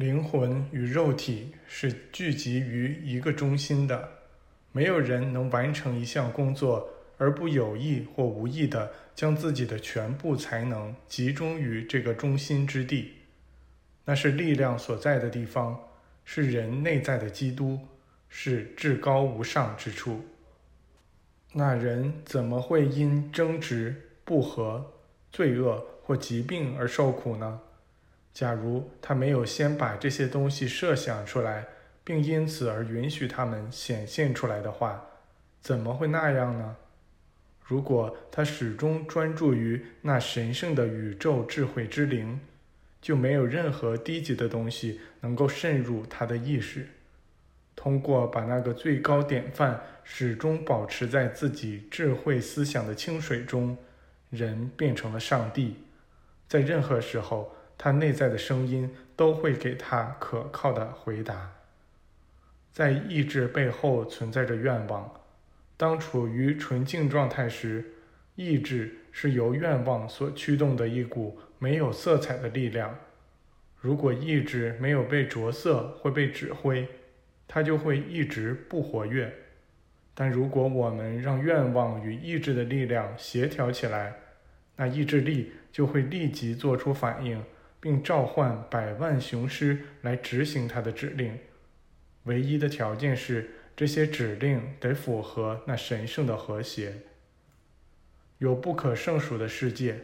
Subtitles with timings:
[0.00, 4.08] 灵魂与肉体是聚集于一个中心的，
[4.72, 6.88] 没有人能完成一项工作
[7.18, 13.12] 而不有意或无意地将自己的全部才能集中于这个中心之地。
[14.06, 15.78] 那是力量所在的地方，
[16.24, 17.78] 是人内在的基督，
[18.30, 20.24] 是至高无上之处。
[21.52, 23.94] 那人怎么会因争执、
[24.24, 24.94] 不和、
[25.30, 27.60] 罪恶或疾病而受苦呢？
[28.32, 31.66] 假如他没有先把这些东西设想出来，
[32.04, 35.04] 并因此而允许他们显现出来的话，
[35.60, 36.76] 怎么会那样呢？
[37.62, 42.40] 如果他始终专注于那神圣的宇宙智慧之灵，
[43.00, 46.86] 就没有任何低级的东西能够渗入他的意识。
[47.76, 53.76] 通过把那个最高典范始终保持在自己智慧思想的清水中，
[54.30, 55.76] 人变成了上帝，
[56.48, 57.56] 在任何时候。
[57.82, 61.50] 他内在的声音都会给他可靠的回答。
[62.70, 65.10] 在意志背后存在着愿望。
[65.78, 67.94] 当处于纯净状态时，
[68.34, 72.94] 意志是由愿望所驱动的一股没有色彩的力量。
[73.80, 76.86] 如果意志没有被着色或被指挥，
[77.48, 79.32] 它就会一直不活跃。
[80.12, 84.16] 但如果我们让愿望与意志的力量协调起来，
[84.76, 87.42] 那意志力就会立即做出反应。
[87.80, 91.38] 并召唤百万雄师来执行他的指令，
[92.24, 96.94] 唯一的条件是这些指令得符合那神圣的和谐。
[98.38, 99.98] 有不可胜数的世界，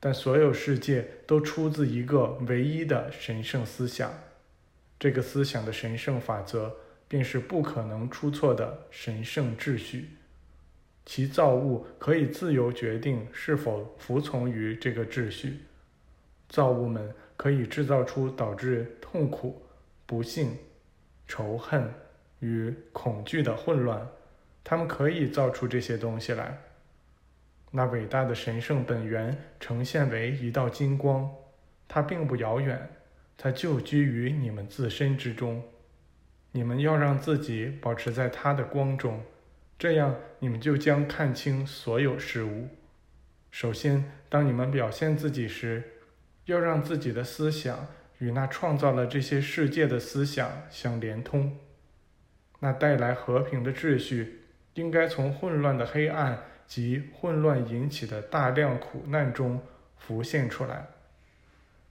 [0.00, 4.12] 但所有世界都出自一个唯一的神圣思想。
[4.98, 10.10] 这个思想的神圣法则便是不可能出错的神圣秩序，
[11.06, 15.60] 其造物可以自由决定是否服从于这个秩序。
[16.48, 19.62] 造物们可以制造出导致痛苦、
[20.06, 20.56] 不幸、
[21.26, 21.92] 仇恨
[22.40, 24.08] 与恐惧的混乱，
[24.64, 26.58] 他们可以造出这些东西来。
[27.70, 31.30] 那伟大的神圣本源呈现为一道金光，
[31.86, 32.88] 它并不遥远，
[33.36, 35.62] 它就居于你们自身之中。
[36.52, 39.20] 你们要让自己保持在它的光中，
[39.78, 42.68] 这样你们就将看清所有事物。
[43.50, 45.84] 首先，当你们表现自己时，
[46.48, 47.86] 要让自己的思想
[48.20, 51.58] 与那创造了这些世界的思想相连通，
[52.60, 54.40] 那带来和平的秩序
[54.72, 59.60] 应该从混乱的黑暗及混乱引起的大量苦难中
[59.98, 60.86] 浮现出来。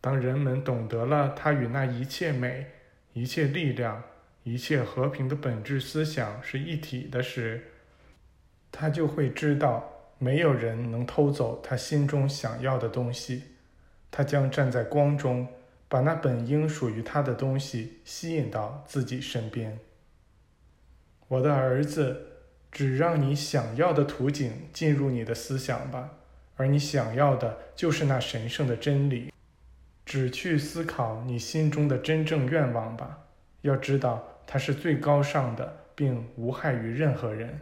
[0.00, 2.66] 当人们懂得了它与那一切美、
[3.12, 4.02] 一切力量、
[4.42, 7.62] 一切和平的本质思想是一体的时，
[8.72, 13.44] 他就会知道没有人能偷走他心中想要的东西。
[14.10, 15.46] 他将站在光中，
[15.88, 19.78] 把那本应属于他的东西吸引到自己身边。
[21.28, 22.26] 我的儿子，
[22.72, 26.10] 只让你想要的图景进入你的思想吧，
[26.56, 29.32] 而你想要的就是那神圣的真理。
[30.04, 33.26] 只去思考你心中的真正愿望吧，
[33.60, 37.60] 要知道它是最高尚的，并无害于任何人。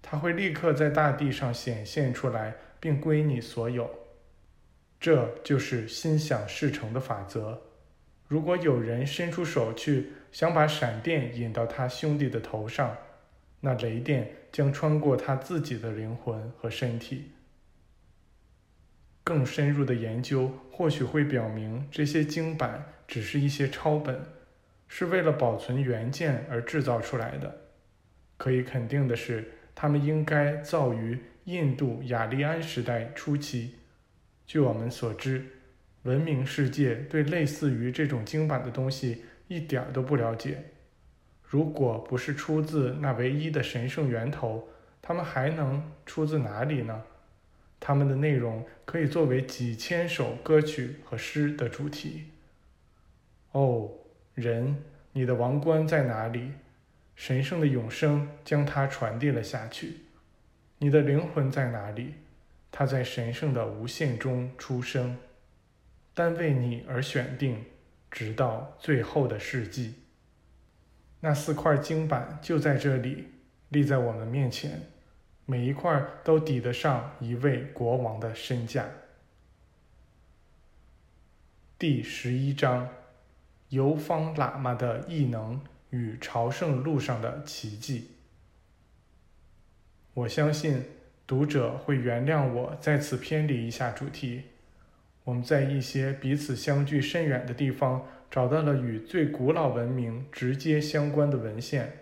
[0.00, 3.90] 它会立刻在大地上显现出来，并归你所有。
[5.00, 7.62] 这就是心想事成的法则。
[8.26, 12.96] 如果有人伸出手去，想把闪电引到他兄弟的头上，
[13.60, 17.32] 那雷电将穿过他自己的灵魂和身体。
[19.24, 24.20] 更深入的研究或许会表明，这些经版只是一些抄本，
[24.88, 27.58] 是为了保存原件而制造出来的。
[28.36, 33.74] 可以肯定的是，它们应该造于印度雅利安时代初期。
[34.48, 35.44] 据我们所知，
[36.04, 40.64] 文明世界对类似于这种经版的东西一点都不了解。
[41.42, 44.66] 如果不是出自那唯一的神圣源头，
[45.02, 47.02] 它们还能出自哪里呢？
[47.78, 52.30] 它们的内容可以作为几千首歌曲和诗的主题。
[53.52, 53.90] 哦，
[54.34, 54.82] 人，
[55.12, 56.52] 你的王冠在哪里？
[57.14, 59.98] 神圣的永生将它传递了下去。
[60.78, 62.14] 你的灵魂在哪里？
[62.70, 65.16] 他在神圣的无限中出生，
[66.14, 67.64] 单为你而选定，
[68.10, 69.94] 直到最后的世纪。
[71.20, 73.28] 那四块经板就在这里，
[73.70, 74.82] 立在我们面前，
[75.46, 78.86] 每一块都抵得上一位国王的身价。
[81.78, 82.88] 第十一章：
[83.70, 85.60] 游方喇嘛的异能
[85.90, 88.10] 与朝圣路上的奇迹。
[90.14, 90.97] 我相信。
[91.28, 94.44] 读者会原谅我再次偏离一下主题。
[95.24, 101.92] 我们在一些彼此相距甚远的地方找到了与最古老文明直接相关的文献，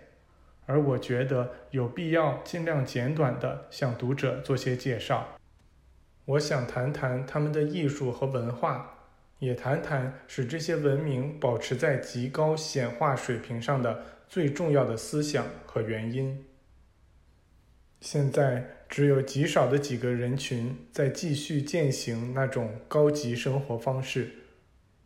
[0.65, 5.37] 而我觉得有必要尽量简短地向读者做些介绍。
[6.23, 9.09] 我想谈谈他们的艺术和文化，
[9.39, 16.45] 也谈谈使这些文明保持在极高显化水平上的最重要的思想和原因。
[17.99, 24.29] 现在只有极少的几个人群在继续践行那种高级生活方式。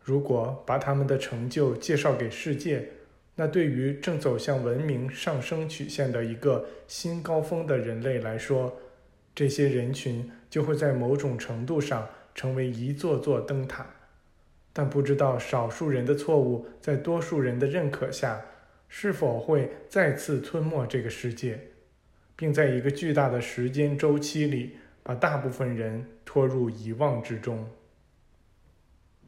[0.04, 2.90] 如果把他们的成就介绍给世界，
[3.36, 8.78] 那对于正走向文明上升曲线的一个新高峰的人类来说，
[9.34, 13.86] 这些人群就会在某种程度上成为一座座灯塔。
[14.74, 18.42] 但不知道少数人的错误在多数人的认可下，
[18.88, 21.60] 是否会再次吞没这个世界，
[22.42, 24.72] 并在一个巨大的时间周期里
[25.04, 27.70] 把大部分人拖入遗忘之中。